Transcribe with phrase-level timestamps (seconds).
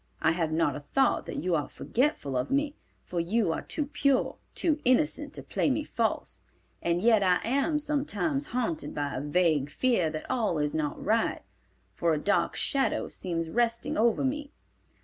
[0.19, 3.85] I have not a thought that you are forgetful of me, for you are too
[3.85, 6.41] pure, too innocent to play me false.
[6.81, 11.43] And yet I am sometimes haunted by a vague fear that all is not right,
[11.93, 14.49] for a dark shadow seems resting over me.